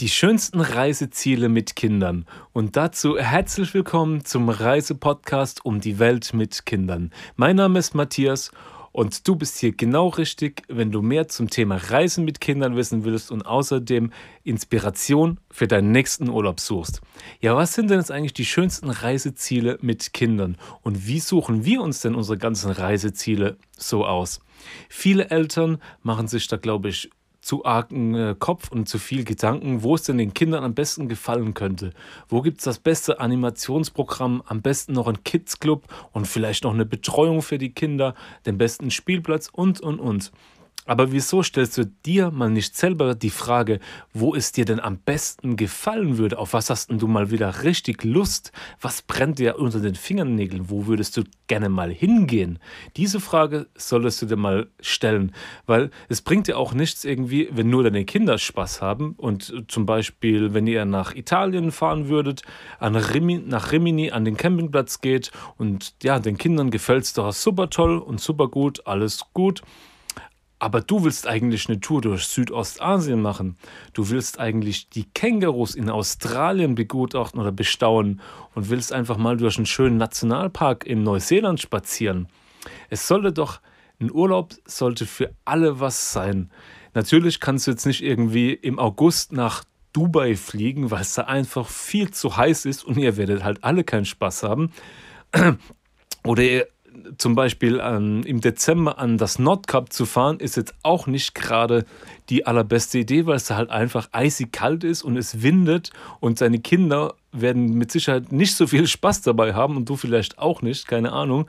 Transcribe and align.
Die 0.00 0.08
schönsten 0.08 0.62
Reiseziele 0.62 1.50
mit 1.50 1.76
Kindern. 1.76 2.24
Und 2.54 2.74
dazu 2.76 3.18
herzlich 3.18 3.74
willkommen 3.74 4.24
zum 4.24 4.48
Reisepodcast 4.48 5.62
um 5.66 5.82
die 5.82 5.98
Welt 5.98 6.32
mit 6.32 6.64
Kindern. 6.64 7.10
Mein 7.36 7.56
Name 7.56 7.78
ist 7.78 7.94
Matthias 7.94 8.50
und 8.92 9.28
du 9.28 9.36
bist 9.36 9.58
hier 9.58 9.72
genau 9.72 10.08
richtig, 10.08 10.62
wenn 10.68 10.90
du 10.90 11.02
mehr 11.02 11.28
zum 11.28 11.50
Thema 11.50 11.76
Reisen 11.76 12.24
mit 12.24 12.40
Kindern 12.40 12.76
wissen 12.76 13.04
willst 13.04 13.30
und 13.30 13.42
außerdem 13.42 14.10
Inspiration 14.42 15.38
für 15.50 15.68
deinen 15.68 15.92
nächsten 15.92 16.30
Urlaub 16.30 16.60
suchst. 16.60 17.02
Ja, 17.42 17.54
was 17.54 17.74
sind 17.74 17.90
denn 17.90 17.98
jetzt 17.98 18.10
eigentlich 18.10 18.32
die 18.32 18.46
schönsten 18.46 18.88
Reiseziele 18.88 19.76
mit 19.82 20.14
Kindern? 20.14 20.56
Und 20.80 21.08
wie 21.08 21.20
suchen 21.20 21.66
wir 21.66 21.82
uns 21.82 22.00
denn 22.00 22.14
unsere 22.14 22.38
ganzen 22.38 22.70
Reiseziele 22.70 23.58
so 23.76 24.06
aus? 24.06 24.40
Viele 24.88 25.28
Eltern 25.28 25.76
machen 26.02 26.26
sich 26.26 26.48
da, 26.48 26.56
glaube 26.56 26.88
ich, 26.88 27.10
zu 27.40 27.64
argen 27.64 28.14
äh, 28.14 28.34
Kopf 28.38 28.70
und 28.70 28.88
zu 28.88 28.98
viel 28.98 29.24
Gedanken, 29.24 29.82
wo 29.82 29.94
es 29.94 30.02
denn 30.02 30.18
den 30.18 30.34
Kindern 30.34 30.64
am 30.64 30.74
besten 30.74 31.08
gefallen 31.08 31.54
könnte. 31.54 31.92
Wo 32.28 32.42
gibt 32.42 32.58
es 32.58 32.64
das 32.64 32.78
beste 32.78 33.20
Animationsprogramm, 33.20 34.42
am 34.46 34.62
besten 34.62 34.92
noch 34.92 35.08
ein 35.08 35.24
Kids 35.24 35.58
Club 35.58 35.84
und 36.12 36.26
vielleicht 36.26 36.64
noch 36.64 36.74
eine 36.74 36.86
Betreuung 36.86 37.42
für 37.42 37.58
die 37.58 37.72
Kinder, 37.72 38.14
den 38.46 38.58
besten 38.58 38.90
Spielplatz 38.90 39.48
und, 39.52 39.80
und, 39.80 40.00
und. 40.00 40.32
Aber 40.86 41.12
wieso 41.12 41.42
stellst 41.42 41.76
du 41.76 41.84
dir 41.84 42.30
mal 42.30 42.50
nicht 42.50 42.76
selber 42.76 43.14
die 43.14 43.30
Frage, 43.30 43.80
wo 44.14 44.34
es 44.34 44.52
dir 44.52 44.64
denn 44.64 44.80
am 44.80 44.98
besten 44.98 45.56
gefallen 45.56 46.16
würde? 46.16 46.38
Auf 46.38 46.54
was 46.54 46.70
hast 46.70 46.90
du 46.90 47.06
mal 47.06 47.30
wieder 47.30 47.62
richtig 47.64 48.02
Lust? 48.02 48.52
Was 48.80 49.02
brennt 49.02 49.38
dir 49.38 49.58
unter 49.58 49.80
den 49.80 49.94
Fingernägeln? 49.94 50.70
Wo 50.70 50.86
würdest 50.86 51.16
du 51.16 51.24
gerne 51.48 51.68
mal 51.68 51.92
hingehen? 51.92 52.58
Diese 52.96 53.20
Frage 53.20 53.66
solltest 53.76 54.22
du 54.22 54.26
dir 54.26 54.36
mal 54.36 54.68
stellen, 54.80 55.32
weil 55.66 55.90
es 56.08 56.22
bringt 56.22 56.46
dir 56.46 56.56
auch 56.56 56.72
nichts 56.72 57.04
irgendwie, 57.04 57.48
wenn 57.52 57.68
nur 57.68 57.82
deine 57.82 58.04
Kinder 58.06 58.38
Spaß 58.38 58.80
haben 58.80 59.14
und 59.18 59.64
zum 59.68 59.84
Beispiel, 59.84 60.54
wenn 60.54 60.66
ihr 60.66 60.86
nach 60.86 61.14
Italien 61.14 61.72
fahren 61.72 62.08
würdet, 62.08 62.42
an 62.78 62.96
Rimini, 62.96 63.44
nach 63.46 63.72
Rimini 63.72 64.12
an 64.12 64.24
den 64.24 64.36
Campingplatz 64.36 65.00
geht 65.02 65.30
und 65.58 65.94
ja, 66.02 66.18
den 66.18 66.38
Kindern 66.38 66.70
gefällt 66.70 67.04
es 67.04 67.12
doch 67.12 67.32
super 67.32 67.68
toll 67.68 67.98
und 67.98 68.20
super 68.20 68.48
gut, 68.48 68.86
alles 68.86 69.24
gut. 69.34 69.62
Aber 70.60 70.82
du 70.82 71.02
willst 71.02 71.26
eigentlich 71.26 71.68
eine 71.68 71.80
Tour 71.80 72.02
durch 72.02 72.26
Südostasien 72.26 73.20
machen. 73.20 73.56
Du 73.94 74.10
willst 74.10 74.38
eigentlich 74.38 74.90
die 74.90 75.04
Kängurus 75.04 75.74
in 75.74 75.90
Australien 75.90 76.74
begutachten 76.74 77.40
oder 77.40 77.50
bestaunen 77.50 78.20
und 78.54 78.68
willst 78.68 78.92
einfach 78.92 79.16
mal 79.16 79.38
durch 79.38 79.56
einen 79.56 79.66
schönen 79.66 79.96
Nationalpark 79.96 80.86
in 80.86 81.02
Neuseeland 81.02 81.60
spazieren. 81.60 82.28
Es 82.90 83.08
sollte 83.08 83.32
doch, 83.32 83.60
ein 84.00 84.12
Urlaub 84.12 84.54
sollte 84.66 85.06
für 85.06 85.34
alle 85.44 85.80
was 85.80 86.12
sein. 86.12 86.50
Natürlich 86.94 87.40
kannst 87.40 87.66
du 87.66 87.70
jetzt 87.70 87.86
nicht 87.86 88.02
irgendwie 88.02 88.52
im 88.52 88.78
August 88.78 89.32
nach 89.32 89.64
Dubai 89.92 90.36
fliegen, 90.36 90.90
weil 90.90 91.00
es 91.00 91.14
da 91.14 91.22
einfach 91.22 91.68
viel 91.68 92.10
zu 92.10 92.36
heiß 92.36 92.64
ist 92.66 92.84
und 92.84 92.96
ihr 92.98 93.16
werdet 93.16 93.44
halt 93.44 93.64
alle 93.64 93.82
keinen 93.82 94.04
Spaß 94.04 94.42
haben. 94.42 94.72
Oder 96.24 96.42
ihr 96.42 96.68
zum 97.18 97.34
Beispiel 97.34 97.80
ähm, 97.82 98.22
im 98.24 98.40
Dezember 98.40 98.98
an 98.98 99.18
das 99.18 99.38
Nordkap 99.38 99.92
zu 99.92 100.06
fahren, 100.06 100.38
ist 100.38 100.56
jetzt 100.56 100.74
auch 100.82 101.06
nicht 101.06 101.34
gerade 101.34 101.84
die 102.28 102.46
allerbeste 102.46 102.98
Idee, 102.98 103.26
weil 103.26 103.36
es 103.36 103.50
halt 103.50 103.70
einfach 103.70 104.08
eisig 104.12 104.52
kalt 104.52 104.84
ist 104.84 105.02
und 105.02 105.16
es 105.16 105.42
windet 105.42 105.90
und 106.20 106.38
seine 106.38 106.60
Kinder 106.60 107.14
werden 107.32 107.74
mit 107.74 107.92
Sicherheit 107.92 108.32
nicht 108.32 108.54
so 108.54 108.66
viel 108.66 108.86
Spaß 108.86 109.22
dabei 109.22 109.54
haben 109.54 109.76
und 109.76 109.88
du 109.88 109.96
vielleicht 109.96 110.38
auch 110.38 110.62
nicht, 110.62 110.88
keine 110.88 111.12
Ahnung. 111.12 111.46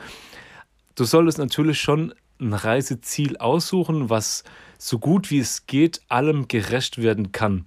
Du 0.95 1.03
solltest 1.03 1.37
natürlich 1.37 1.79
schon 1.79 2.13
ein 2.39 2.53
Reiseziel 2.53 3.37
aussuchen, 3.37 4.09
was 4.09 4.43
so 4.77 4.99
gut 4.99 5.29
wie 5.31 5.39
es 5.39 5.67
geht 5.67 6.01
allem 6.07 6.47
gerecht 6.47 7.01
werden 7.01 7.31
kann. 7.31 7.65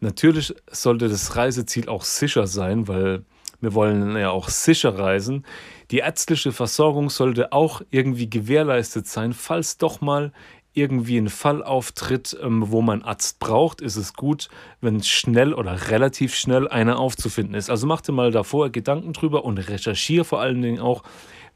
Natürlich 0.00 0.54
sollte 0.70 1.08
das 1.08 1.36
Reiseziel 1.36 1.88
auch 1.88 2.04
sicher 2.04 2.46
sein, 2.46 2.88
weil 2.88 3.24
wir 3.64 3.74
wollen 3.74 4.16
ja 4.16 4.30
auch 4.30 4.48
sicher 4.48 4.98
reisen. 4.98 5.44
Die 5.90 5.98
ärztliche 5.98 6.52
Versorgung 6.52 7.10
sollte 7.10 7.52
auch 7.52 7.82
irgendwie 7.90 8.30
gewährleistet 8.30 9.06
sein. 9.06 9.32
Falls 9.32 9.78
doch 9.78 10.00
mal 10.00 10.32
irgendwie 10.74 11.18
ein 11.18 11.28
Fall 11.28 11.62
auftritt, 11.62 12.36
ähm, 12.42 12.70
wo 12.70 12.82
man 12.82 13.02
Arzt 13.02 13.38
braucht, 13.38 13.80
ist 13.80 13.96
es 13.96 14.14
gut, 14.14 14.48
wenn 14.80 15.02
schnell 15.02 15.54
oder 15.54 15.88
relativ 15.90 16.34
schnell 16.34 16.68
einer 16.68 16.98
aufzufinden 16.98 17.54
ist. 17.54 17.70
Also 17.70 17.86
mach 17.86 18.00
dir 18.00 18.12
mal 18.12 18.32
davor 18.32 18.70
Gedanken 18.70 19.12
drüber 19.12 19.44
und 19.44 19.58
recherchiere 19.58 20.24
vor 20.24 20.40
allen 20.40 20.62
Dingen 20.62 20.80
auch, 20.80 21.02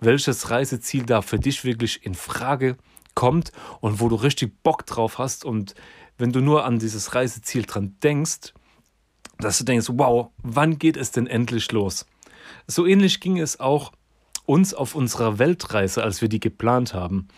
welches 0.01 0.51
Reiseziel 0.51 1.05
da 1.05 1.23
für 1.23 1.39
dich 1.39 1.65
wirklich 1.65 2.07
in 2.07 2.15
Frage 2.15 2.77
kommt 3.15 3.51
und 3.81 4.01
wo 4.01 4.09
du 4.09 4.15
richtig 4.15 4.63
Bock 4.63 4.87
drauf 4.87 5.19
hast. 5.19 5.45
Und 5.45 5.75
wenn 6.17 6.33
du 6.33 6.41
nur 6.41 6.65
an 6.65 6.79
dieses 6.79 7.17
Reiseziel 7.17 7.63
dran 7.63 7.97
denkst, 8.03 8.55
dass 9.39 9.59
du 9.59 9.65
denkst, 9.65 9.89
wow, 9.93 10.29
wann 10.43 10.79
geht 10.79 10.97
es 10.97 11.11
denn 11.11 11.27
endlich 11.27 11.71
los? 11.73 12.07
So 12.67 12.87
ähnlich 12.87 13.21
ging 13.21 13.39
es 13.39 13.61
auch 13.61 13.93
uns 14.47 14.75
auf 14.75 14.95
unserer 14.95 15.39
Weltreise, 15.39 16.03
als 16.03 16.23
wir 16.23 16.29
die 16.29 16.41
geplant 16.41 16.95
haben. 16.95 17.29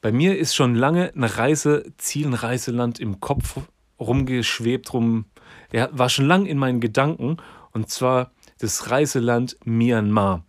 Bei 0.00 0.12
mir 0.12 0.38
ist 0.38 0.54
schon 0.54 0.74
lange 0.74 1.12
ein 1.14 1.24
Reiseziel, 1.24 2.26
ein 2.26 2.34
Reiseland 2.34 3.00
im 3.00 3.20
Kopf 3.20 3.58
rumgeschwebt, 3.98 4.92
rum, 4.92 5.24
ja, 5.72 5.88
war 5.92 6.10
schon 6.10 6.26
lange 6.26 6.48
in 6.48 6.58
meinen 6.58 6.80
Gedanken, 6.80 7.38
und 7.72 7.88
zwar 7.88 8.32
das 8.58 8.90
Reiseland 8.90 9.56
Myanmar. 9.64 10.44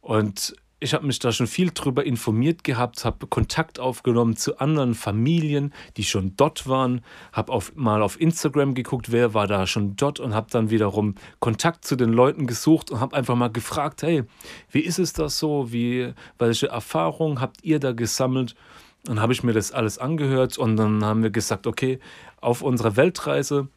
Und 0.00 0.56
ich 0.82 0.94
habe 0.94 1.06
mich 1.06 1.20
da 1.20 1.30
schon 1.30 1.46
viel 1.46 1.70
drüber 1.70 2.04
informiert 2.04 2.64
gehabt, 2.64 3.04
habe 3.04 3.28
Kontakt 3.28 3.78
aufgenommen 3.78 4.36
zu 4.36 4.58
anderen 4.58 4.94
Familien, 4.94 5.72
die 5.96 6.02
schon 6.02 6.34
dort 6.36 6.68
waren, 6.68 7.02
habe 7.32 7.52
auf, 7.52 7.74
mal 7.76 8.02
auf 8.02 8.20
Instagram 8.20 8.74
geguckt, 8.74 9.12
wer 9.12 9.32
war 9.32 9.46
da 9.46 9.66
schon 9.66 9.94
dort 9.94 10.18
und 10.18 10.34
habe 10.34 10.48
dann 10.50 10.70
wiederum 10.70 11.14
Kontakt 11.38 11.84
zu 11.84 11.94
den 11.94 12.12
Leuten 12.12 12.48
gesucht 12.48 12.90
und 12.90 12.98
habe 12.98 13.16
einfach 13.16 13.36
mal 13.36 13.52
gefragt, 13.52 14.02
hey, 14.02 14.24
wie 14.70 14.80
ist 14.80 14.98
es 14.98 15.12
das 15.12 15.38
so, 15.38 15.72
wie, 15.72 16.12
welche 16.38 16.68
Erfahrungen 16.68 17.40
habt 17.40 17.62
ihr 17.62 17.78
da 17.78 17.92
gesammelt? 17.92 18.56
Dann 19.04 19.20
habe 19.20 19.32
ich 19.32 19.44
mir 19.44 19.52
das 19.52 19.70
alles 19.70 19.98
angehört 19.98 20.58
und 20.58 20.76
dann 20.76 21.04
haben 21.04 21.22
wir 21.22 21.30
gesagt, 21.30 21.66
okay, 21.68 22.00
auf 22.40 22.62
unserer 22.62 22.96
Weltreise 22.96 23.68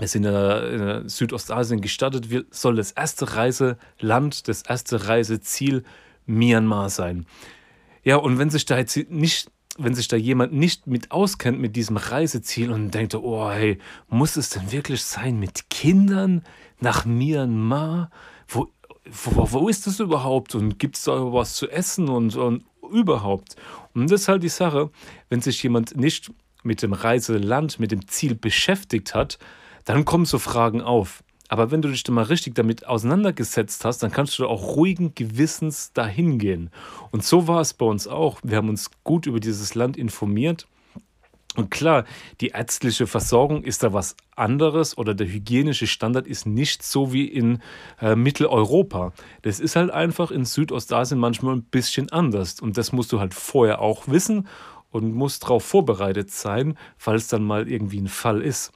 wir 0.00 0.08
sind 0.08 0.24
in 0.24 1.08
Südostasien 1.08 1.80
gestartet, 1.80 2.26
soll 2.50 2.76
das 2.76 2.92
erste 2.92 3.36
Reiseland, 3.36 4.48
das 4.48 4.62
erste 4.62 5.06
Reiseziel 5.08 5.84
Myanmar 6.26 6.90
sein. 6.90 7.26
Ja, 8.02 8.16
und 8.16 8.38
wenn 8.38 8.50
sich 8.50 8.64
da 8.64 8.78
jetzt 8.78 8.96
nicht, 9.10 9.50
wenn 9.78 9.94
sich 9.94 10.08
da 10.08 10.16
jemand 10.16 10.52
nicht 10.52 10.86
mit 10.86 11.10
auskennt 11.10 11.60
mit 11.60 11.76
diesem 11.76 11.96
Reiseziel 11.96 12.72
und 12.72 12.92
denkt, 12.92 13.14
oh 13.14 13.50
hey, 13.50 13.78
muss 14.08 14.36
es 14.36 14.50
denn 14.50 14.72
wirklich 14.72 15.02
sein 15.02 15.38
mit 15.38 15.68
Kindern 15.70 16.42
nach 16.80 17.04
Myanmar? 17.04 18.10
Wo, 18.48 18.68
wo, 19.04 19.52
wo 19.52 19.68
ist 19.68 19.86
das 19.86 20.00
überhaupt? 20.00 20.54
Und 20.54 20.78
gibt 20.78 20.96
es 20.96 21.04
da 21.04 21.32
was 21.32 21.54
zu 21.54 21.68
essen 21.68 22.08
und, 22.08 22.36
und 22.36 22.64
überhaupt? 22.90 23.56
Und 23.94 24.10
das 24.10 24.22
ist 24.22 24.28
halt 24.28 24.42
die 24.42 24.48
Sache, 24.48 24.90
wenn 25.28 25.40
sich 25.42 25.62
jemand 25.62 25.96
nicht 25.96 26.32
mit 26.62 26.82
dem 26.82 26.92
Reiseland, 26.92 27.78
mit 27.80 27.90
dem 27.90 28.06
Ziel 28.08 28.34
beschäftigt 28.34 29.14
hat, 29.14 29.38
dann 29.90 30.04
kommen 30.04 30.24
so 30.24 30.38
Fragen 30.38 30.82
auf. 30.82 31.24
Aber 31.48 31.72
wenn 31.72 31.82
du 31.82 31.88
dich 31.88 32.04
dann 32.04 32.14
mal 32.14 32.22
richtig 32.22 32.54
damit 32.54 32.86
auseinandergesetzt 32.86 33.84
hast, 33.84 34.04
dann 34.04 34.12
kannst 34.12 34.38
du 34.38 34.46
auch 34.46 34.76
ruhigen 34.76 35.16
Gewissens 35.16 35.92
dahin 35.92 36.38
gehen. 36.38 36.70
Und 37.10 37.24
so 37.24 37.48
war 37.48 37.60
es 37.60 37.74
bei 37.74 37.86
uns 37.86 38.06
auch. 38.06 38.38
Wir 38.44 38.56
haben 38.56 38.68
uns 38.68 38.90
gut 39.02 39.26
über 39.26 39.40
dieses 39.40 39.74
Land 39.74 39.96
informiert. 39.96 40.68
Und 41.56 41.72
klar, 41.72 42.04
die 42.40 42.48
ärztliche 42.48 43.08
Versorgung 43.08 43.64
ist 43.64 43.82
da 43.82 43.92
was 43.92 44.16
anderes 44.36 44.96
oder 44.96 45.12
der 45.12 45.26
hygienische 45.26 45.88
Standard 45.88 46.28
ist 46.28 46.46
nicht 46.46 46.84
so 46.84 47.12
wie 47.12 47.26
in 47.26 47.58
äh, 48.00 48.14
Mitteleuropa. 48.14 49.12
Das 49.42 49.58
ist 49.58 49.74
halt 49.74 49.90
einfach 49.90 50.30
in 50.30 50.44
Südostasien 50.44 51.18
manchmal 51.18 51.56
ein 51.56 51.64
bisschen 51.64 52.12
anders. 52.12 52.60
Und 52.60 52.78
das 52.78 52.92
musst 52.92 53.10
du 53.10 53.18
halt 53.18 53.34
vorher 53.34 53.80
auch 53.80 54.06
wissen 54.06 54.46
und 54.90 55.12
musst 55.14 55.42
darauf 55.42 55.64
vorbereitet 55.64 56.30
sein, 56.30 56.78
falls 56.96 57.26
dann 57.26 57.42
mal 57.42 57.68
irgendwie 57.68 58.00
ein 58.00 58.06
Fall 58.06 58.40
ist. 58.40 58.70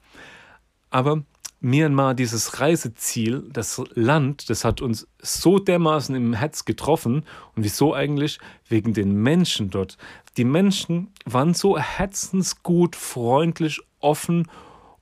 Aber 0.95 1.25
Myanmar, 1.59 2.15
dieses 2.15 2.61
Reiseziel, 2.61 3.49
das 3.53 3.83
Land, 3.95 4.49
das 4.49 4.65
hat 4.65 4.81
uns 4.81 5.09
so 5.21 5.59
dermaßen 5.59 6.15
im 6.15 6.35
Herz 6.35 6.67
getroffen. 6.67 7.25
Und 7.57 7.65
wieso 7.65 7.95
eigentlich? 7.95 8.39
Wegen 8.69 8.95
den 8.95 9.13
Menschen 9.13 9.71
dort. 9.71 9.99
Die 10.37 10.45
Menschen 10.45 11.09
waren 11.25 11.53
so 11.53 11.77
herzensgut, 11.77 12.95
freundlich, 12.95 13.81
offen 13.99 14.47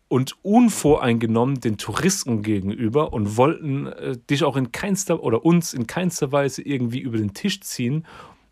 und 0.08 0.34
unvoreingenommen 0.42 1.60
den 1.60 1.76
Touristen 1.76 2.40
gegenüber 2.40 3.12
und 3.12 3.36
wollten 3.36 3.88
äh, 3.88 4.16
dich 4.16 4.44
auch 4.44 4.56
in 4.56 4.72
keinster 4.72 5.22
oder 5.22 5.44
uns 5.44 5.74
in 5.74 5.86
keinster 5.86 6.32
Weise 6.32 6.62
irgendwie 6.62 7.00
über 7.00 7.18
den 7.18 7.34
Tisch 7.34 7.60
ziehen 7.60 8.06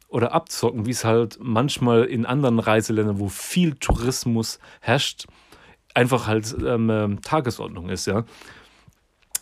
oder 0.08 0.34
abzocken, 0.34 0.84
wie 0.84 0.90
es 0.90 1.06
halt 1.06 1.38
manchmal 1.40 2.04
in 2.04 2.26
anderen 2.26 2.58
Reiseländern, 2.58 3.18
wo 3.18 3.28
viel 3.28 3.76
Tourismus 3.76 4.58
herrscht, 4.82 5.26
einfach 5.94 6.26
halt 6.26 6.54
ähm, 6.64 6.90
ähm, 6.90 7.22
Tagesordnung 7.22 7.88
ist, 7.88 8.06
ja. 8.06 8.24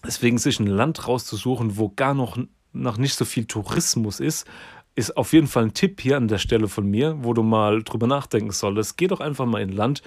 Deswegen 0.06 0.38
sich 0.38 0.60
ein 0.60 0.66
Land 0.66 1.08
rauszusuchen, 1.08 1.76
wo 1.76 1.88
gar 1.88 2.14
noch, 2.14 2.38
noch 2.72 2.98
nicht 2.98 3.14
so 3.14 3.24
viel 3.24 3.46
Tourismus 3.46 4.20
ist, 4.20 4.46
ist 4.94 5.16
auf 5.16 5.32
jeden 5.32 5.46
Fall 5.46 5.64
ein 5.64 5.74
Tipp 5.74 6.00
hier 6.00 6.16
an 6.16 6.28
der 6.28 6.38
Stelle 6.38 6.68
von 6.68 6.88
mir, 6.88 7.16
wo 7.22 7.32
du 7.32 7.42
mal 7.42 7.82
drüber 7.82 8.06
nachdenken 8.06 8.50
solltest. 8.50 8.96
Geh 8.96 9.06
doch 9.06 9.20
einfach 9.20 9.46
mal 9.46 9.62
in 9.62 9.70
ein 9.70 9.76
Land, 9.76 10.02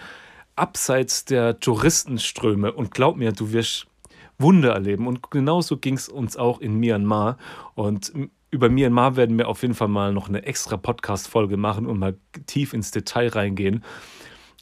abseits 0.55 1.25
der 1.25 1.59
Touristenströme. 1.59 2.71
Und 2.73 2.91
glaub 2.91 3.15
mir, 3.15 3.31
du 3.31 3.51
wirst 3.51 3.87
Wunder 4.37 4.73
erleben. 4.73 5.07
Und 5.07 5.31
genauso 5.31 5.77
ging 5.77 5.95
es 5.95 6.09
uns 6.09 6.35
auch 6.35 6.59
in 6.59 6.75
Myanmar. 6.75 7.37
Und 7.75 8.11
über 8.49 8.69
Myanmar 8.69 9.15
werden 9.15 9.37
wir 9.37 9.47
auf 9.47 9.61
jeden 9.61 9.75
Fall 9.75 9.87
mal 9.87 10.13
noch 10.13 10.27
eine 10.27 10.44
extra 10.44 10.77
Podcast-Folge 10.77 11.57
machen 11.57 11.85
und 11.85 11.99
mal 11.99 12.17
tief 12.45 12.73
ins 12.73 12.91
Detail 12.91 13.29
reingehen. 13.29 13.83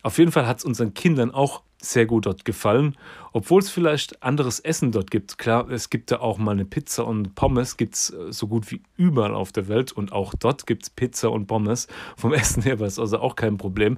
Auf 0.04 0.18
jeden 0.18 0.32
Fall 0.32 0.48
hat 0.48 0.60
es 0.60 0.66
unseren 0.66 0.94
Kindern 0.94 1.32
auch 1.32 1.64
sehr 1.82 2.06
gut 2.06 2.26
dort 2.26 2.46
gefallen, 2.46 2.98
obwohl 3.32 3.62
es 3.62 3.70
vielleicht 3.70 4.22
anderes 4.22 4.60
Essen 4.60 4.92
dort 4.92 5.12
gibt. 5.12 5.38
Klar, 5.38 5.70
es 5.70 5.90
gibt 5.90 6.12
da 6.12 6.20
auch 6.20 6.38
mal 6.38 6.52
eine 6.52 6.66
Pizza 6.66 7.06
und 7.06 7.36
Pommes, 7.36 7.78
gibt 7.78 7.96
es 7.96 8.10
äh, 8.12 8.32
so 8.32 8.48
gut 8.48 8.70
wie 8.72 8.82
überall 8.98 9.34
auf 9.34 9.52
der 9.52 9.68
Welt 9.68 9.92
und 9.92 10.12
auch 10.12 10.34
dort 10.38 10.68
gibt 10.68 10.84
es 10.84 10.90
Pizza 10.90 11.32
und 11.32 11.48
Pommes. 11.48 11.88
Vom 12.18 12.34
Essen 12.36 12.64
her 12.64 12.80
war 12.80 12.88
es 12.88 13.00
also 13.00 13.20
auch 13.20 13.36
kein 13.36 13.58
Problem. 13.58 13.98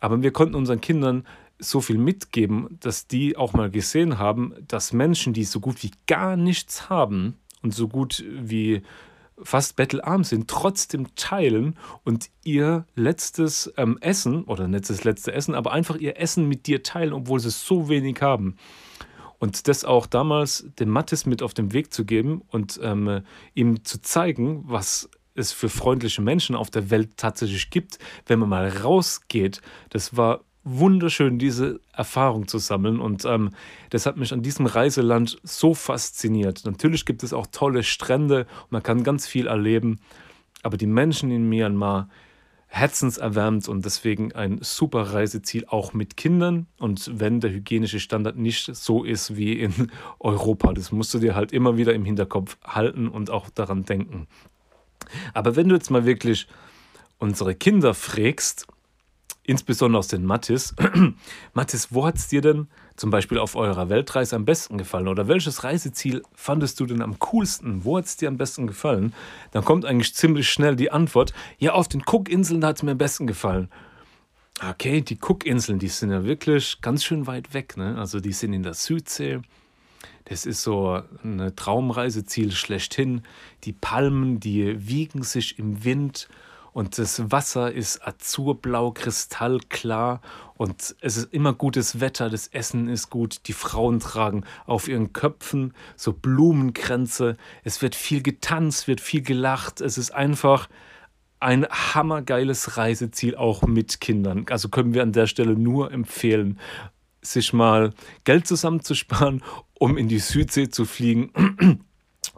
Aber 0.00 0.22
wir 0.22 0.32
konnten 0.32 0.54
unseren 0.54 0.80
Kindern 0.80 1.24
so 1.58 1.82
viel 1.82 1.98
mitgeben, 1.98 2.78
dass 2.80 3.06
die 3.06 3.36
auch 3.36 3.52
mal 3.52 3.70
gesehen 3.70 4.18
haben, 4.18 4.54
dass 4.66 4.94
Menschen, 4.94 5.34
die 5.34 5.44
so 5.44 5.60
gut 5.60 5.82
wie 5.82 5.90
gar 6.06 6.36
nichts 6.36 6.88
haben 6.88 7.36
und 7.62 7.74
so 7.74 7.86
gut 7.86 8.24
wie 8.30 8.82
fast 9.42 9.76
bettelarm 9.76 10.24
sind, 10.24 10.48
trotzdem 10.48 11.14
teilen 11.14 11.76
und 12.04 12.30
ihr 12.44 12.86
letztes 12.94 13.72
ähm, 13.76 13.98
Essen, 14.00 14.44
oder 14.44 14.68
nicht 14.68 14.90
das 14.90 15.04
letzte 15.04 15.32
Essen, 15.32 15.54
aber 15.54 15.72
einfach 15.72 15.96
ihr 15.96 16.18
Essen 16.18 16.48
mit 16.48 16.66
dir 16.66 16.82
teilen, 16.82 17.12
obwohl 17.12 17.40
sie 17.40 17.50
so 17.50 17.88
wenig 17.88 18.20
haben. 18.22 18.56
Und 19.38 19.68
das 19.68 19.84
auch 19.84 20.06
damals 20.06 20.66
dem 20.78 20.90
Mattes 20.90 21.24
mit 21.24 21.42
auf 21.42 21.54
den 21.54 21.72
Weg 21.72 21.92
zu 21.94 22.04
geben 22.04 22.42
und 22.48 22.78
ähm, 22.82 23.22
ihm 23.54 23.84
zu 23.84 24.02
zeigen, 24.02 24.64
was 24.66 25.08
es 25.34 25.52
für 25.52 25.68
freundliche 25.68 26.20
Menschen 26.20 26.54
auf 26.54 26.70
der 26.70 26.90
Welt 26.90 27.16
tatsächlich 27.16 27.70
gibt, 27.70 27.98
wenn 28.26 28.38
man 28.38 28.48
mal 28.48 28.68
rausgeht, 28.68 29.62
das 29.88 30.16
war 30.16 30.40
wunderschön, 30.64 31.38
diese 31.38 31.80
Erfahrung 31.92 32.48
zu 32.48 32.58
sammeln. 32.58 33.00
Und 33.00 33.24
ähm, 33.24 33.50
das 33.90 34.06
hat 34.06 34.16
mich 34.16 34.32
an 34.32 34.42
diesem 34.42 34.66
Reiseland 34.66 35.38
so 35.42 35.74
fasziniert. 35.74 36.62
Natürlich 36.64 37.06
gibt 37.06 37.22
es 37.22 37.32
auch 37.32 37.46
tolle 37.50 37.82
Strände, 37.82 38.46
man 38.68 38.82
kann 38.82 39.02
ganz 39.02 39.26
viel 39.26 39.46
erleben. 39.46 40.00
Aber 40.62 40.76
die 40.76 40.86
Menschen 40.86 41.30
in 41.30 41.48
Myanmar, 41.48 42.08
herzenserwärmend 42.72 43.68
und 43.68 43.84
deswegen 43.84 44.32
ein 44.32 44.58
super 44.62 45.12
Reiseziel, 45.12 45.64
auch 45.66 45.92
mit 45.92 46.16
Kindern. 46.16 46.66
Und 46.78 47.10
wenn 47.18 47.40
der 47.40 47.50
hygienische 47.50 47.98
Standard 47.98 48.36
nicht 48.36 48.74
so 48.76 49.02
ist 49.02 49.36
wie 49.36 49.54
in 49.54 49.90
Europa, 50.20 50.72
das 50.72 50.92
musst 50.92 51.12
du 51.12 51.18
dir 51.18 51.34
halt 51.34 51.52
immer 51.52 51.76
wieder 51.76 51.94
im 51.94 52.04
Hinterkopf 52.04 52.58
halten 52.64 53.08
und 53.08 53.28
auch 53.28 53.50
daran 53.50 53.84
denken. 53.84 54.28
Aber 55.34 55.56
wenn 55.56 55.68
du 55.68 55.74
jetzt 55.74 55.90
mal 55.90 56.06
wirklich 56.06 56.46
unsere 57.18 57.56
Kinder 57.56 57.92
fragst, 57.92 58.68
insbesondere 59.50 59.98
aus 59.98 60.08
den 60.08 60.24
Mattis. 60.24 60.74
Mattis, 61.54 61.88
wo 61.90 62.06
hat 62.06 62.16
es 62.16 62.28
dir 62.28 62.40
denn 62.40 62.68
zum 62.96 63.10
Beispiel 63.10 63.38
auf 63.38 63.56
eurer 63.56 63.88
Weltreise 63.88 64.36
am 64.36 64.44
besten 64.44 64.78
gefallen? 64.78 65.08
Oder 65.08 65.26
welches 65.26 65.64
Reiseziel 65.64 66.22
fandest 66.34 66.78
du 66.78 66.86
denn 66.86 67.02
am 67.02 67.18
coolsten? 67.18 67.84
Wo 67.84 67.98
hat 67.98 68.04
es 68.04 68.16
dir 68.16 68.28
am 68.28 68.36
besten 68.36 68.68
gefallen? 68.68 69.12
Dann 69.50 69.64
kommt 69.64 69.84
eigentlich 69.84 70.14
ziemlich 70.14 70.48
schnell 70.48 70.76
die 70.76 70.92
Antwort, 70.92 71.34
ja, 71.58 71.72
auf 71.72 71.88
den 71.88 72.02
Cookinseln 72.06 72.64
hat 72.64 72.76
es 72.76 72.82
mir 72.84 72.92
am 72.92 72.98
besten 72.98 73.26
gefallen. 73.26 73.68
Okay, 74.68 75.00
die 75.00 75.18
Cookinseln, 75.18 75.80
die 75.80 75.88
sind 75.88 76.10
ja 76.10 76.24
wirklich 76.24 76.80
ganz 76.80 77.02
schön 77.02 77.26
weit 77.26 77.52
weg. 77.52 77.76
Ne? 77.76 77.98
Also 77.98 78.20
die 78.20 78.32
sind 78.32 78.52
in 78.52 78.62
der 78.62 78.74
Südsee. 78.74 79.40
Das 80.26 80.46
ist 80.46 80.62
so 80.62 81.02
ein 81.24 81.52
Traumreiseziel 81.56 82.52
schlechthin. 82.52 83.22
Die 83.64 83.72
Palmen, 83.72 84.38
die 84.38 84.86
wiegen 84.86 85.24
sich 85.24 85.58
im 85.58 85.82
Wind 85.82 86.28
und 86.72 86.98
das 86.98 87.30
Wasser 87.30 87.72
ist 87.72 88.06
azurblau, 88.06 88.92
kristallklar. 88.92 90.20
Und 90.56 90.94
es 91.00 91.16
ist 91.16 91.32
immer 91.32 91.54
gutes 91.54 92.00
Wetter, 92.00 92.28
das 92.28 92.46
Essen 92.48 92.88
ist 92.88 93.10
gut, 93.10 93.48
die 93.48 93.52
Frauen 93.52 93.98
tragen 94.00 94.44
auf 94.66 94.88
ihren 94.88 95.12
Köpfen 95.12 95.74
so 95.96 96.12
Blumenkränze, 96.12 97.36
es 97.64 97.80
wird 97.80 97.94
viel 97.94 98.22
getanzt, 98.22 98.86
wird 98.86 99.00
viel 99.00 99.22
gelacht, 99.22 99.80
es 99.80 99.96
ist 99.96 100.10
einfach 100.10 100.68
ein 101.40 101.66
hammergeiles 101.66 102.76
Reiseziel 102.76 103.34
auch 103.36 103.62
mit 103.62 104.00
Kindern. 104.00 104.44
Also 104.50 104.68
können 104.68 104.92
wir 104.92 105.02
an 105.02 105.12
der 105.12 105.26
Stelle 105.26 105.54
nur 105.54 105.90
empfehlen, 105.90 106.58
sich 107.22 107.54
mal 107.54 107.94
Geld 108.24 108.46
zusammenzusparen, 108.46 109.42
um 109.78 109.96
in 109.96 110.08
die 110.08 110.18
Südsee 110.18 110.68
zu 110.68 110.84
fliegen 110.84 111.32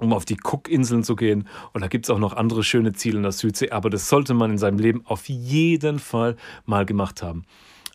um 0.03 0.13
auf 0.13 0.25
die 0.25 0.37
Cookinseln 0.43 1.05
zu 1.05 1.17
gehen. 1.17 1.49
Und 1.73 1.81
da 1.81 1.89
gibt 1.89 2.07
es 2.07 2.11
auch 2.11 2.19
noch 2.19 2.35
andere 2.35 2.65
schöne 2.65 2.93
Ziele 2.93 3.19
in 3.19 3.23
der 3.23 3.33
Südsee, 3.33 3.71
aber 3.71 3.89
das 3.89 4.09
sollte 4.09 4.35
man 4.35 4.51
in 4.51 4.59
seinem 4.59 4.79
Leben 4.79 5.03
auf 5.07 5.29
jeden 5.29 5.99
Fall 5.99 6.37
mal 6.67 6.85
gemacht 6.85 7.23
haben. 7.23 7.45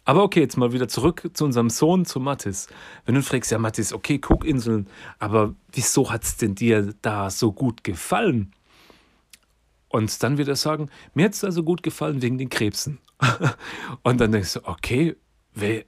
Aber 0.06 0.24
okay, 0.24 0.40
jetzt 0.40 0.58
mal 0.58 0.72
wieder 0.72 0.88
zurück 0.88 1.30
zu 1.34 1.44
unserem 1.44 1.70
Sohn, 1.70 2.06
zu 2.06 2.22
Mathis. 2.22 2.68
Wenn 3.06 3.16
du 3.16 3.22
fragst, 3.22 3.52
ja 3.52 3.60
Mathis, 3.60 3.92
okay, 3.92 4.22
Cookinseln, 4.26 4.88
aber 5.20 5.54
wieso 5.74 6.10
hat 6.10 6.24
es 6.24 6.38
denn 6.38 6.56
dir 6.56 6.94
da 7.02 7.30
so 7.30 7.52
gut 7.52 7.84
gefallen? 7.84 8.54
Und 9.90 10.24
dann 10.24 10.38
wird 10.38 10.48
er 10.48 10.56
sagen, 10.56 10.90
mir 11.14 11.26
hat 11.26 11.34
es 11.34 11.44
also 11.44 11.62
gut 11.62 11.84
gefallen 11.84 12.22
wegen 12.22 12.38
den 12.38 12.50
Krebsen. 12.50 13.00
Und 14.04 14.22
dann 14.22 14.32
denkst 14.32 14.54
du, 14.54 14.60
okay, 14.64 15.18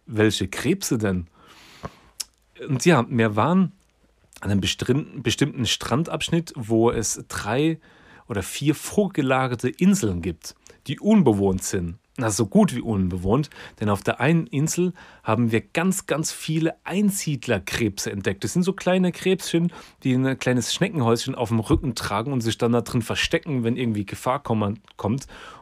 welche 0.06 0.48
Krebse 0.48 0.98
denn? 0.98 1.28
Und 2.68 2.86
ja, 2.86 3.06
wir 3.10 3.36
waren 3.36 3.72
an 4.42 4.52
einem 4.52 4.62
bestimmten 4.62 5.66
Strandabschnitt, 5.66 6.54
wo 6.56 6.92
es 6.92 7.24
drei 7.28 7.80
oder 8.28 8.44
vier 8.44 8.76
vorgelagerte 8.76 9.70
Inseln 9.70 10.22
gibt, 10.22 10.56
die 10.88 11.00
unbewohnt 11.00 11.64
sind. 11.64 11.98
Also 12.18 12.44
so 12.44 12.50
gut 12.50 12.76
wie 12.76 12.82
unbewohnt, 12.82 13.50
denn 13.80 13.90
auf 13.90 14.04
der 14.04 14.20
einen 14.20 14.46
Insel 14.48 14.94
haben 15.24 15.52
wir 15.52 15.62
ganz, 15.62 16.06
ganz 16.06 16.32
viele 16.32 16.76
Einsiedlerkrebse 16.84 18.12
entdeckt. 18.12 18.44
Das 18.44 18.54
sind 18.54 18.64
so 18.64 18.74
kleine 18.74 19.12
Krebschen, 19.12 19.72
die 20.04 20.14
ein 20.14 20.38
kleines 20.38 20.74
Schneckenhäuschen 20.74 21.34
auf 21.34 21.50
dem 21.50 21.62
Rücken 21.62 21.96
tragen 21.96 22.34
und 22.34 22.42
sich 22.42 22.58
dann 22.58 22.74
da 22.74 22.82
drin 22.82 23.02
verstecken, 23.02 23.64
wenn 23.64 23.78
irgendwie 23.78 24.06
Gefahr 24.06 24.44
kommt. 24.44 24.80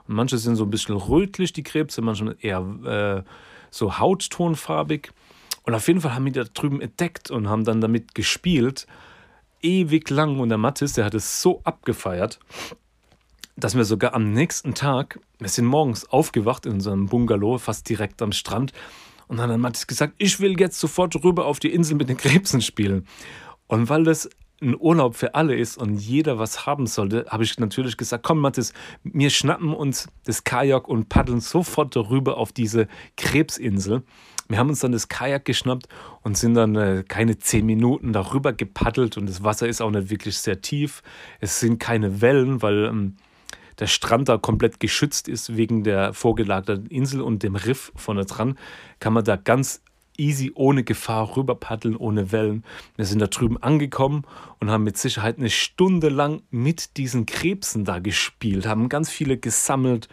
Und 0.08 0.16
manche 0.16 0.38
sind 0.40 0.56
so 0.56 0.64
ein 0.64 0.72
bisschen 0.72 0.96
rötlich, 0.96 1.54
die 1.54 1.64
Krebse, 1.64 2.02
manche 2.02 2.36
eher 2.42 3.24
äh, 3.24 3.30
so 3.70 4.00
hauttonfarbig. 4.00 5.12
Und 5.68 5.75
auf 5.75 5.90
jeden 5.90 6.00
Fall 6.00 6.16
haben 6.16 6.24
wir 6.24 6.31
da 6.31 6.46
drüben 6.46 6.80
entdeckt 6.80 7.30
und 7.30 7.50
haben 7.50 7.66
dann 7.66 7.81
damit 7.81 8.16
gespielt. 8.16 8.88
Ewig 9.62 10.10
lang. 10.10 10.40
Und 10.40 10.48
der 10.48 10.58
Mathis, 10.58 10.94
der 10.94 11.04
hat 11.04 11.14
es 11.14 11.42
so 11.42 11.60
abgefeiert, 11.66 12.40
dass 13.58 13.75
wir 13.75 13.84
sogar 13.84 14.14
am 14.14 14.31
nächsten 14.31 14.75
Tag, 14.75 15.19
wir 15.40 15.50
sind 15.50 15.66
morgens 15.66 16.06
aufgewacht 16.10 16.66
in 16.66 16.72
unserem 16.75 17.08
Bungalow, 17.08 17.58
fast 17.58 17.90
direkt 17.90 18.22
am 18.22 18.31
Strand. 18.31 18.72
Und 19.28 19.40
dann 19.40 19.52
hat 19.52 19.59
Mathis 19.59 19.88
gesagt, 19.88 20.14
ich 20.19 20.40
will 20.40 20.57
jetzt 20.57 20.80
sofort 20.80 21.21
rüber 21.21 21.45
auf 21.45 21.59
die 21.59 21.74
Insel 21.74 21.97
mit 21.97 22.07
den 22.07 22.16
Krebsen 22.16 22.62
spielen. 22.62 23.06
Und 23.68 23.90
weil 23.90 24.06
das 24.06 24.30
ein 24.62 24.78
Urlaub 24.80 25.18
für 25.18 25.36
alle 25.36 25.54
ist 25.57 25.78
und 25.78 25.97
jeder 25.97 26.40
was 26.40 26.66
haben 26.66 26.88
sollte, 26.88 27.26
habe 27.28 27.44
ich 27.44 27.59
natürlich 27.59 27.97
gesagt, 27.97 28.24
komm 28.24 28.40
Mathis, 28.40 28.71
wir 29.04 29.30
schnappen 29.30 29.74
uns 29.74 30.07
das 30.24 30.45
Kajak 30.45 30.88
und 30.88 31.09
paddeln 31.09 31.42
sofort 31.42 31.94
darüber 31.94 32.38
auf 32.38 32.54
diese 32.54 32.88
Krebsinsel. 33.18 34.04
Wir 34.49 34.57
haben 34.57 34.69
uns 34.69 34.80
dann 34.80 34.92
das 34.92 35.07
Kajak 35.07 35.45
geschnappt 35.45 35.87
und 36.21 36.37
sind 36.37 36.54
dann 36.54 36.75
äh, 36.75 37.04
keine 37.07 37.37
zehn 37.37 37.66
Minuten 37.66 38.13
darüber 38.13 38.54
gepaddelt 38.54 39.18
und 39.18 39.27
das 39.27 39.44
Wasser 39.44 39.68
ist 39.68 39.81
auch 39.81 39.92
nicht 39.92 40.09
wirklich 40.09 40.37
sehr 40.37 40.61
tief. 40.61 41.04
Es 41.39 41.59
sind 41.59 41.80
keine 41.80 42.21
Wellen, 42.21 42.61
weil 42.61 42.85
ähm, 42.85 43.16
der 43.80 43.87
Strand 43.87 44.30
da 44.30 44.37
komplett 44.37 44.80
geschützt 44.80 45.27
ist 45.27 45.56
wegen 45.56 45.83
der 45.83 46.13
vorgelagerten 46.13 46.87
Insel 46.87 47.21
und 47.21 47.44
dem 47.44 47.56
Riff 47.56 47.92
vorne 47.95 48.25
dran, 48.25 48.57
kann 48.99 49.13
man 49.13 49.23
da 49.23 49.35
ganz 49.35 49.81
easy, 50.18 50.51
ohne 50.56 50.83
Gefahr 50.83 51.37
rüber 51.37 51.56
paddeln, 51.56 51.95
ohne 51.95 52.31
Wellen. 52.31 52.63
Wir 52.95 53.06
sind 53.06 53.19
da 53.19 53.27
drüben 53.27 53.61
angekommen 53.61 54.23
und 54.59 54.71
haben 54.71 54.83
mit 54.83 54.97
Sicherheit 54.97 55.37
eine 55.37 55.49
Stunde 55.49 56.09
lang 56.09 56.42
mit 56.49 56.97
diesen 56.97 57.25
Krebsen 57.25 57.85
da 57.85 57.99
gespielt, 57.99 58.66
haben 58.66 58.89
ganz 58.89 59.09
viele 59.09 59.37
gesammelt, 59.37 60.07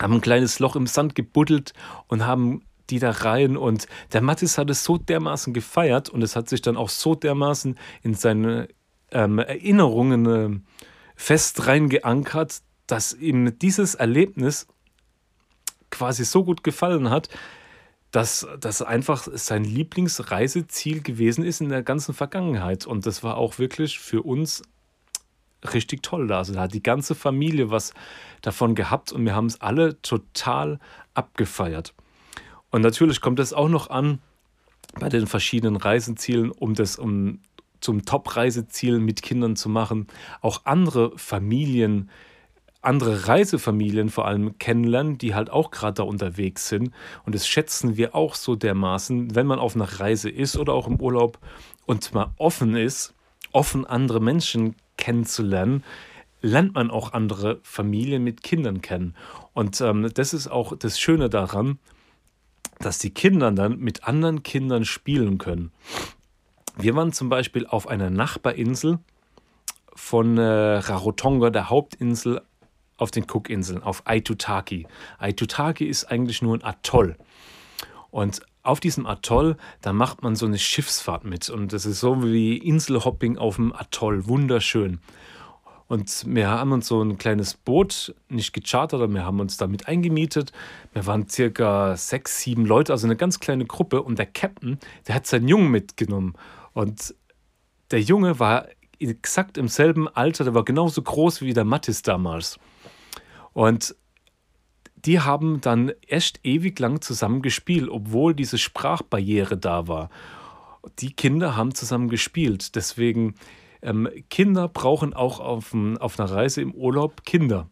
haben 0.00 0.14
ein 0.14 0.20
kleines 0.20 0.60
Loch 0.60 0.76
im 0.76 0.86
Sand 0.86 1.14
gebuddelt 1.14 1.74
und 2.06 2.24
haben 2.24 2.62
die 2.90 2.98
da 2.98 3.10
rein. 3.10 3.56
Und 3.56 3.86
der 4.12 4.22
Mattis 4.22 4.58
hat 4.58 4.70
es 4.70 4.84
so 4.84 4.98
dermaßen 4.98 5.52
gefeiert 5.52 6.08
und 6.08 6.22
es 6.22 6.36
hat 6.36 6.48
sich 6.48 6.62
dann 6.62 6.76
auch 6.76 6.88
so 6.88 7.14
dermaßen 7.14 7.78
in 8.02 8.14
seine 8.14 8.68
ähm, 9.10 9.38
Erinnerungen 9.38 10.26
äh, 10.26 10.60
fest 11.16 11.66
reingeankert, 11.66 12.62
dass 12.86 13.12
ihm 13.12 13.58
dieses 13.58 13.94
Erlebnis 13.94 14.66
quasi 15.90 16.24
so 16.24 16.44
gut 16.44 16.64
gefallen 16.64 17.10
hat, 17.10 17.28
dass 18.10 18.46
das 18.58 18.82
einfach 18.82 19.28
sein 19.32 19.64
Lieblingsreiseziel 19.64 21.02
gewesen 21.02 21.44
ist 21.44 21.60
in 21.60 21.68
der 21.68 21.82
ganzen 21.82 22.14
Vergangenheit. 22.14 22.86
Und 22.86 23.06
das 23.06 23.22
war 23.22 23.36
auch 23.36 23.58
wirklich 23.58 24.00
für 24.00 24.22
uns 24.22 24.62
richtig 25.72 26.02
toll 26.02 26.26
da. 26.26 26.38
Also 26.38 26.54
da 26.54 26.62
hat 26.62 26.74
die 26.74 26.82
ganze 26.82 27.14
Familie 27.14 27.70
was 27.70 27.94
davon 28.42 28.74
gehabt 28.74 29.12
und 29.12 29.24
wir 29.24 29.34
haben 29.34 29.46
es 29.46 29.60
alle 29.60 30.00
total 30.02 30.80
abgefeiert. 31.14 31.94
Und 32.70 32.82
natürlich 32.82 33.20
kommt 33.20 33.40
es 33.40 33.52
auch 33.52 33.68
noch 33.68 33.90
an 33.90 34.20
bei 34.98 35.08
den 35.08 35.26
verschiedenen 35.26 35.76
Reisezielen, 35.76 36.50
um 36.50 36.74
das 36.74 36.96
um 36.96 37.40
zum 37.80 38.04
Top-Reiseziel 38.04 38.98
mit 38.98 39.22
Kindern 39.22 39.56
zu 39.56 39.68
machen, 39.68 40.06
auch 40.42 40.62
andere 40.64 41.16
Familien 41.16 42.10
andere 42.82 43.28
Reisefamilien 43.28 44.08
vor 44.08 44.26
allem 44.26 44.58
kennenlernen, 44.58 45.18
die 45.18 45.34
halt 45.34 45.50
auch 45.50 45.70
gerade 45.70 45.94
da 45.94 46.02
unterwegs 46.02 46.68
sind. 46.68 46.92
Und 47.24 47.34
das 47.34 47.46
schätzen 47.46 47.96
wir 47.96 48.14
auch 48.14 48.34
so 48.34 48.56
dermaßen, 48.56 49.34
wenn 49.34 49.46
man 49.46 49.58
auf 49.58 49.74
einer 49.74 50.00
Reise 50.00 50.30
ist 50.30 50.56
oder 50.56 50.72
auch 50.72 50.86
im 50.86 51.00
Urlaub 51.00 51.38
und 51.86 52.12
mal 52.14 52.32
offen 52.38 52.76
ist, 52.76 53.14
offen 53.52 53.84
andere 53.84 54.20
Menschen 54.20 54.76
kennenzulernen, 54.96 55.84
lernt 56.40 56.74
man 56.74 56.90
auch 56.90 57.12
andere 57.12 57.60
Familien 57.62 58.24
mit 58.24 58.42
Kindern 58.42 58.80
kennen. 58.80 59.14
Und 59.52 59.80
ähm, 59.82 60.08
das 60.14 60.32
ist 60.32 60.48
auch 60.48 60.74
das 60.76 60.98
Schöne 60.98 61.28
daran, 61.28 61.78
dass 62.80 62.98
die 62.98 63.10
Kinder 63.10 63.52
dann 63.52 63.78
mit 63.78 64.04
anderen 64.04 64.42
Kindern 64.42 64.84
spielen 64.84 65.38
können. 65.38 65.70
Wir 66.76 66.96
waren 66.96 67.12
zum 67.12 67.28
Beispiel 67.28 67.66
auf 67.66 67.86
einer 67.86 68.10
Nachbarinsel 68.10 68.98
von 69.94 70.38
äh, 70.38 70.42
Rarotonga, 70.42 71.50
der 71.50 71.68
Hauptinsel 71.68 72.40
auf 72.96 73.10
den 73.10 73.26
Cookinseln, 73.28 73.82
auf 73.82 74.06
Aitutaki. 74.06 74.86
Aitutaki 75.18 75.86
ist 75.86 76.04
eigentlich 76.06 76.42
nur 76.42 76.56
ein 76.56 76.64
Atoll. 76.64 77.16
Und 78.10 78.40
auf 78.62 78.80
diesem 78.80 79.06
Atoll, 79.06 79.56
da 79.82 79.92
macht 79.92 80.22
man 80.22 80.36
so 80.36 80.46
eine 80.46 80.58
Schiffsfahrt 80.58 81.24
mit. 81.24 81.48
Und 81.48 81.72
das 81.72 81.86
ist 81.86 82.00
so 82.00 82.22
wie 82.24 82.56
Inselhopping 82.56 83.38
auf 83.38 83.56
dem 83.56 83.74
Atoll. 83.74 84.26
Wunderschön. 84.26 85.00
Und 85.90 86.24
wir 86.24 86.48
haben 86.48 86.70
uns 86.70 86.86
so 86.86 87.02
ein 87.02 87.18
kleines 87.18 87.54
Boot 87.54 88.14
nicht 88.28 88.52
gechartert, 88.52 89.02
aber 89.02 89.12
wir 89.12 89.24
haben 89.24 89.40
uns 89.40 89.56
damit 89.56 89.88
eingemietet. 89.88 90.52
Wir 90.92 91.04
waren 91.04 91.28
circa 91.28 91.96
sechs, 91.96 92.40
sieben 92.40 92.64
Leute, 92.64 92.92
also 92.92 93.08
eine 93.08 93.16
ganz 93.16 93.40
kleine 93.40 93.64
Gruppe. 93.66 94.00
Und 94.00 94.16
der 94.16 94.26
Captain, 94.26 94.78
der 95.08 95.16
hat 95.16 95.26
seinen 95.26 95.48
Jungen 95.48 95.72
mitgenommen. 95.72 96.34
Und 96.74 97.12
der 97.90 98.00
Junge 98.00 98.38
war 98.38 98.68
exakt 99.00 99.58
im 99.58 99.66
selben 99.66 100.06
Alter, 100.06 100.44
der 100.44 100.54
war 100.54 100.64
genauso 100.64 101.02
groß 101.02 101.40
wie 101.40 101.54
der 101.54 101.64
Mattis 101.64 102.02
damals. 102.02 102.60
Und 103.52 103.96
die 104.94 105.18
haben 105.18 105.60
dann 105.60 105.90
echt 106.06 106.38
ewig 106.44 106.78
lang 106.78 107.00
zusammen 107.00 107.42
gespielt, 107.42 107.88
obwohl 107.90 108.32
diese 108.32 108.58
Sprachbarriere 108.58 109.56
da 109.56 109.88
war. 109.88 110.08
Die 111.00 111.12
Kinder 111.12 111.56
haben 111.56 111.74
zusammen 111.74 112.08
gespielt. 112.08 112.76
Deswegen, 112.76 113.34
ähm, 113.82 114.08
Kinder 114.28 114.68
brauchen 114.68 115.14
auch 115.14 115.40
auf, 115.40 115.74
auf 116.00 116.20
einer 116.20 116.30
Reise 116.30 116.62
im 116.62 116.72
Urlaub 116.72 117.24
Kinder. 117.24 117.68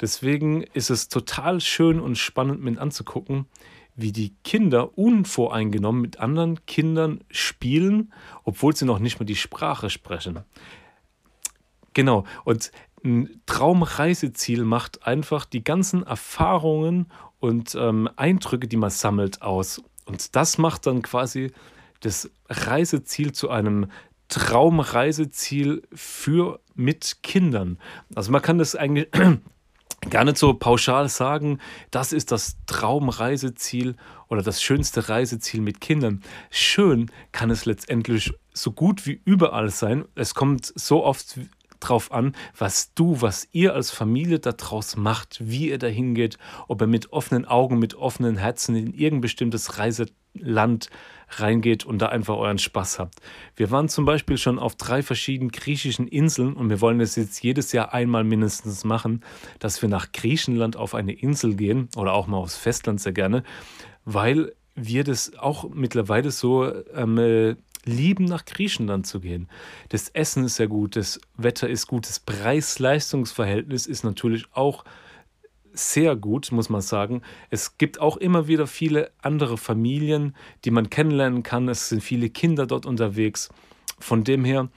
Deswegen 0.00 0.62
ist 0.62 0.90
es 0.90 1.08
total 1.08 1.60
schön 1.60 2.00
und 2.00 2.18
spannend 2.18 2.62
mit 2.62 2.78
anzugucken, 2.78 3.46
wie 3.94 4.12
die 4.12 4.34
Kinder 4.44 4.98
unvoreingenommen 4.98 6.02
mit 6.02 6.20
anderen 6.20 6.64
Kindern 6.66 7.24
spielen, 7.30 8.12
obwohl 8.44 8.76
sie 8.76 8.84
noch 8.84 8.98
nicht 8.98 9.18
mal 9.18 9.24
die 9.24 9.36
Sprache 9.36 9.88
sprechen. 9.88 10.40
Genau, 11.94 12.24
und 12.44 12.72
ein 13.02 13.40
Traumreiseziel 13.46 14.64
macht 14.64 15.06
einfach 15.06 15.46
die 15.46 15.64
ganzen 15.64 16.02
Erfahrungen 16.02 17.06
und 17.38 17.74
ähm, 17.74 18.10
Eindrücke, 18.16 18.68
die 18.68 18.76
man 18.76 18.90
sammelt, 18.90 19.40
aus. 19.40 19.82
Und 20.04 20.36
das 20.36 20.58
macht 20.58 20.86
dann 20.86 21.00
quasi 21.00 21.52
das 22.00 22.30
Reiseziel 22.48 23.32
zu 23.32 23.48
einem 23.48 23.86
Traumreiseziel 24.28 25.82
für 25.92 26.60
mit 26.74 27.18
Kindern. 27.22 27.78
Also 28.14 28.32
man 28.32 28.42
kann 28.42 28.58
das 28.58 28.74
eigentlich 28.74 29.08
gar 30.10 30.24
nicht 30.24 30.38
so 30.38 30.54
pauschal 30.54 31.08
sagen, 31.08 31.58
das 31.90 32.12
ist 32.12 32.32
das 32.32 32.56
Traumreiseziel 32.66 33.96
oder 34.28 34.42
das 34.42 34.62
schönste 34.62 35.08
Reiseziel 35.08 35.60
mit 35.60 35.80
Kindern. 35.80 36.22
Schön 36.50 37.10
kann 37.32 37.50
es 37.50 37.64
letztendlich 37.64 38.32
so 38.52 38.72
gut 38.72 39.06
wie 39.06 39.20
überall 39.24 39.70
sein. 39.70 40.04
Es 40.14 40.34
kommt 40.34 40.72
so 40.74 41.04
oft 41.04 41.38
drauf 41.88 42.12
an, 42.12 42.34
was 42.56 42.94
du, 42.94 43.20
was 43.20 43.48
ihr 43.52 43.74
als 43.74 43.90
Familie 43.90 44.38
daraus 44.38 44.96
macht, 44.96 45.38
wie 45.40 45.70
ihr 45.70 45.78
dahin 45.78 46.14
geht, 46.14 46.38
ob 46.68 46.80
ihr 46.80 46.86
mit 46.86 47.12
offenen 47.12 47.44
Augen, 47.44 47.78
mit 47.78 47.94
offenen 47.94 48.36
Herzen 48.36 48.76
in 48.76 48.92
irgendein 48.92 49.20
bestimmtes 49.22 49.78
Reiseland 49.78 50.90
reingeht 51.28 51.84
und 51.84 51.98
da 51.98 52.06
einfach 52.06 52.36
euren 52.36 52.58
Spaß 52.58 52.98
habt. 52.98 53.16
Wir 53.56 53.70
waren 53.70 53.88
zum 53.88 54.04
Beispiel 54.04 54.38
schon 54.38 54.58
auf 54.58 54.76
drei 54.76 55.02
verschiedenen 55.02 55.50
griechischen 55.50 56.06
Inseln 56.06 56.54
und 56.54 56.70
wir 56.70 56.80
wollen 56.80 56.98
das 56.98 57.16
jetzt 57.16 57.42
jedes 57.42 57.72
Jahr 57.72 57.92
einmal 57.92 58.24
mindestens 58.24 58.84
machen, 58.84 59.24
dass 59.58 59.82
wir 59.82 59.88
nach 59.88 60.12
Griechenland 60.12 60.76
auf 60.76 60.94
eine 60.94 61.12
Insel 61.12 61.54
gehen 61.54 61.88
oder 61.96 62.12
auch 62.12 62.26
mal 62.26 62.38
aufs 62.38 62.56
Festland 62.56 63.00
sehr 63.00 63.12
gerne, 63.12 63.42
weil 64.04 64.52
wir 64.76 65.04
das 65.04 65.36
auch 65.38 65.68
mittlerweile 65.70 66.30
so 66.30 66.70
ähm, 66.94 67.18
äh, 67.18 67.56
lieben, 67.86 68.24
nach 68.24 68.44
Griechenland 68.44 69.06
zu 69.06 69.20
gehen. 69.20 69.48
Das 69.88 70.08
Essen 70.10 70.44
ist 70.44 70.56
sehr 70.56 70.68
gut, 70.68 70.96
das 70.96 71.20
Wetter 71.36 71.68
ist 71.68 71.86
gut, 71.86 72.06
das 72.06 72.20
Preis-Leistungs-Verhältnis 72.20 73.86
ist 73.86 74.04
natürlich 74.04 74.44
auch 74.52 74.84
sehr 75.72 76.16
gut, 76.16 76.50
muss 76.52 76.68
man 76.68 76.80
sagen. 76.80 77.22
Es 77.50 77.78
gibt 77.78 78.00
auch 78.00 78.16
immer 78.16 78.48
wieder 78.48 78.66
viele 78.66 79.10
andere 79.20 79.58
Familien, 79.58 80.34
die 80.64 80.70
man 80.70 80.90
kennenlernen 80.90 81.42
kann. 81.42 81.68
Es 81.68 81.88
sind 81.88 82.02
viele 82.02 82.30
Kinder 82.30 82.66
dort 82.66 82.86
unterwegs. 82.86 83.50
Von 83.98 84.24
dem 84.24 84.44
her, 84.44 84.68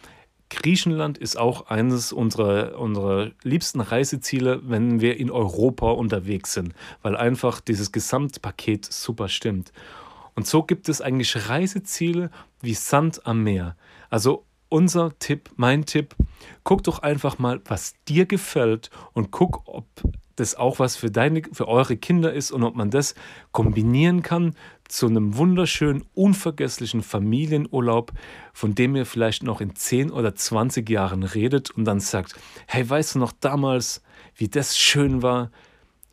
Griechenland 0.50 1.18
ist 1.18 1.38
auch 1.38 1.68
eines 1.68 2.12
unserer, 2.12 2.80
unserer 2.80 3.32
liebsten 3.44 3.82
Reiseziele, 3.82 4.62
wenn 4.64 5.00
wir 5.00 5.18
in 5.18 5.30
Europa 5.30 5.92
unterwegs 5.92 6.54
sind, 6.54 6.74
weil 7.02 7.16
einfach 7.16 7.62
dieses 7.62 7.92
Gesamtpaket 7.92 8.86
super 8.92 9.30
stimmt. 9.30 9.72
Und 10.40 10.48
so 10.48 10.64
gibt 10.64 10.88
es 10.88 11.02
eigentlich 11.02 11.50
Reiseziele 11.50 12.32
wie 12.62 12.74
Sand 12.74 13.26
am 13.26 13.44
Meer. 13.44 13.76
Also 14.10 14.46
unser 14.70 15.20
Tipp, 15.20 15.50
mein 15.58 15.84
Tipp, 15.84 16.16
guck 16.64 16.82
doch 16.86 17.00
einfach 17.00 17.40
mal, 17.40 17.60
was 17.66 17.96
dir 18.08 18.26
gefällt 18.26 18.90
und 19.12 19.32
guck, 19.32 19.64
ob 19.66 19.86
das 20.38 20.56
auch 20.56 20.80
was 20.80 20.96
für 20.96 21.12
deine, 21.12 21.42
für 21.52 21.68
eure 21.68 21.98
Kinder 21.98 22.32
ist 22.32 22.52
und 22.52 22.64
ob 22.64 22.74
man 22.74 22.90
das 22.90 23.16
kombinieren 23.52 24.24
kann 24.24 24.56
zu 24.88 25.08
einem 25.08 25.36
wunderschönen, 25.36 26.06
unvergesslichen 26.14 27.04
Familienurlaub, 27.04 28.14
von 28.54 28.76
dem 28.76 28.96
ihr 28.96 29.06
vielleicht 29.06 29.44
noch 29.44 29.60
in 29.60 29.76
10 29.76 30.10
oder 30.10 30.36
20 30.36 30.90
Jahren 30.90 31.24
redet 31.24 31.70
und 31.70 31.84
dann 31.84 32.00
sagt, 32.00 32.36
hey, 32.66 32.90
weißt 32.90 33.16
du 33.16 33.20
noch 33.20 33.34
damals, 33.42 34.02
wie 34.36 34.48
das 34.48 34.78
schön 34.78 35.22
war 35.22 35.52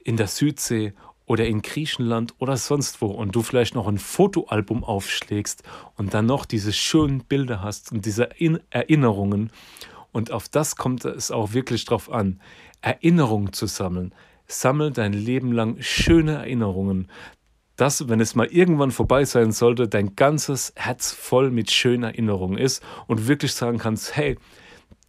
in 0.03 0.17
der 0.17 0.27
Südsee 0.27 0.95
oder 1.27 1.47
in 1.47 1.61
Griechenland 1.61 2.35
oder 2.39 2.57
sonst 2.57 3.03
wo 3.03 3.07
und 3.07 3.35
du 3.35 3.43
vielleicht 3.43 3.75
noch 3.75 3.89
ein 3.89 3.99
Fotoalbum 3.99 4.85
aufschlägst 4.85 5.63
und 5.97 6.15
dann 6.15 6.27
noch 6.27 6.47
diese 6.47 6.73
schönen 6.73 7.25
Bilder 7.25 7.63
hast 7.63 7.93
und 7.93 8.07
diese 8.07 8.31
Erinnerungen. 8.71 9.51
Und 10.13 10.31
auf 10.31 10.49
das 10.49 10.77
kommt 10.77 11.05
es 11.05 11.31
auch 11.31 11.53
wirklich 11.53 11.85
drauf 11.85 12.11
an, 12.11 12.41
Erinnerungen 12.81 13.53
zu 13.53 13.67
sammeln. 13.67 14.15
Sammel 14.47 14.93
dein 14.93 15.13
Leben 15.13 15.53
lang 15.53 15.77
schöne 15.81 16.35
Erinnerungen, 16.35 17.09
dass, 17.75 18.09
wenn 18.09 18.21
es 18.21 18.35
mal 18.35 18.47
irgendwann 18.47 18.93
vorbei 18.93 19.25
sein 19.25 19.53
sollte, 19.53 19.89
dein 19.89 20.17
ganzes 20.17 20.73
Herz 20.77 21.13
voll 21.13 21.51
mit 21.51 21.71
schönen 21.71 22.05
Erinnerungen 22.05 22.57
ist 22.57 22.83
und 23.07 23.29
wirklich 23.29 23.53
sagen 23.53 23.79
kannst, 23.79 24.17
hey, 24.17 24.39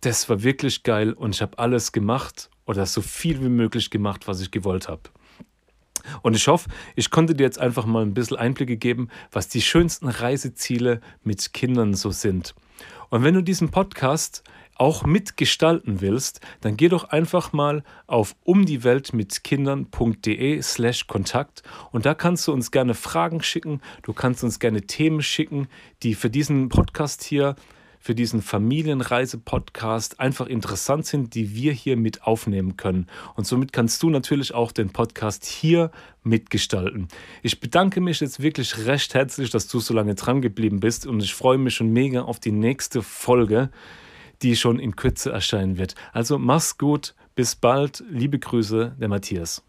das 0.01 0.27
war 0.29 0.43
wirklich 0.43 0.83
geil 0.83 1.13
und 1.13 1.36
ich 1.36 1.41
habe 1.41 1.57
alles 1.59 1.91
gemacht 1.91 2.50
oder 2.65 2.86
so 2.86 3.01
viel 3.01 3.41
wie 3.41 3.50
möglich 3.50 3.89
gemacht, 3.89 4.27
was 4.27 4.41
ich 4.41 4.51
gewollt 4.51 4.89
habe. 4.89 5.03
Und 6.22 6.36
ich 6.36 6.48
hoffe, 6.48 6.70
ich 6.96 7.12
konnte 7.12 7.36
dir 7.36 7.44
jetzt 7.44 7.60
einfach 7.60 7.86
mal 7.86 8.04
ein 8.04 8.14
bisschen 8.14 8.38
Einblicke 8.38 8.78
geben, 8.78 9.10
was 9.32 9.48
die 9.48 9.62
schönsten 9.62 10.08
Reiseziele 10.08 11.02
mit 11.24 11.54
Kindern 11.54 11.94
so 11.94 12.12
sind. 12.12 12.56
Und 13.10 13.24
wenn 13.24 13.34
du 13.34 13.42
diesen 13.42 13.70
Podcast 13.70 14.44
auch 14.76 15.06
mitgestalten 15.06 16.02
willst, 16.02 16.42
dann 16.62 16.78
geh 16.78 16.90
doch 16.90 17.06
einfach 17.06 17.54
mal 17.54 17.84
auf 18.06 18.36
umdieweltmitkindern.de 18.44 20.62
slash 20.62 21.08
Kontakt 21.08 21.64
und 21.92 22.06
da 22.06 22.14
kannst 22.14 22.48
du 22.48 22.54
uns 22.54 22.70
gerne 22.72 22.94
Fragen 22.94 23.42
schicken, 23.42 23.82
du 24.04 24.14
kannst 24.14 24.44
uns 24.44 24.60
gerne 24.60 24.84
Themen 24.84 25.24
schicken, 25.24 25.68
die 26.04 26.14
für 26.14 26.30
diesen 26.30 26.70
Podcast 26.70 27.24
hier 27.24 27.56
für 28.00 28.16
diesen 28.16 28.42
Familienreise-Podcast 28.42 30.20
einfach 30.20 30.48
interessant 30.48 31.06
sind, 31.06 31.36
die 31.36 31.56
wir 31.56 31.74
hier 31.74 31.98
mit 31.98 32.24
aufnehmen 32.24 32.77
können. 32.77 33.08
Und 33.36 33.48
somit 33.48 33.74
kannst 33.74 34.01
du 34.04 34.10
natürlich 34.10 34.54
auch 34.54 34.72
den 34.72 34.89
Podcast 34.89 35.46
hier 35.46 35.92
mitgestalten. 36.24 37.08
Ich 37.44 37.60
bedanke 37.60 38.01
mich 38.01 38.20
jetzt 38.20 38.42
wirklich 38.42 38.86
recht 38.86 39.13
herzlich, 39.13 39.50
dass 39.50 39.68
du 39.68 39.80
so 39.80 39.94
lange 39.94 40.16
dran 40.16 40.42
geblieben 40.42 40.80
bist 40.80 41.06
und 41.06 41.22
ich 41.22 41.34
freue 41.34 41.58
mich 41.58 41.75
schon 41.75 41.92
mega 41.92 42.22
auf 42.22 42.39
die 42.39 42.51
nächste 42.51 43.01
Folge, 43.01 43.70
die 44.42 44.56
schon 44.56 44.80
in 44.80 44.96
Kürze 44.96 45.32
erscheinen 45.32 45.77
wird. 45.77 45.96
Also 46.13 46.38
mach's 46.38 46.77
gut, 46.77 47.16
bis 47.36 47.56
bald, 47.56 48.04
liebe 48.10 48.39
Grüße, 48.39 48.96
der 49.00 49.08
Matthias. 49.08 49.66